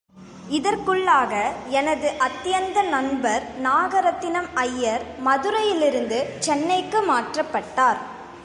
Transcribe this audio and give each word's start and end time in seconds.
இதற்குள்ளாக 0.49 1.33
எனது 1.69 2.07
அத்யந்த 2.19 2.79
நண்பர் 2.89 3.43
நாகரத்தினம் 3.63 4.49
ஐயர் 4.53 5.03
மதுரையிலிருந்து 5.23 6.19
சென்னைக்கு 6.39 7.01
மாற்றப்பட்டார். 7.01 8.01